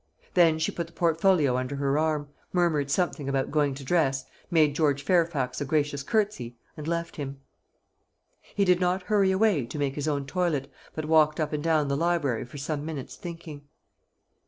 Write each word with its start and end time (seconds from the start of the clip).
Then 0.33 0.57
she 0.57 0.71
put 0.71 0.87
the 0.87 0.93
portfolio 0.93 1.57
under 1.57 1.75
her 1.75 1.95
arm, 1.99 2.29
murmured 2.51 2.89
something 2.89 3.29
about 3.29 3.51
going 3.51 3.75
to 3.75 3.83
dress, 3.83 4.25
made 4.49 4.73
George 4.73 5.03
Fairfax 5.03 5.61
a 5.61 5.65
gracious 5.65 6.01
curtsey, 6.01 6.57
and 6.75 6.87
left 6.87 7.17
him. 7.17 7.39
He 8.55 8.65
did 8.65 8.79
not 8.79 9.03
hurry 9.03 9.29
away 9.31 9.67
to 9.67 9.77
make 9.77 9.93
his 9.93 10.07
own 10.07 10.25
toilet, 10.25 10.71
but 10.95 11.05
walked 11.05 11.39
up 11.39 11.53
and 11.53 11.63
down 11.63 11.87
the 11.87 11.95
library 11.95 12.45
for 12.45 12.57
some 12.57 12.83
minutes, 12.83 13.15
thinking. 13.15 13.67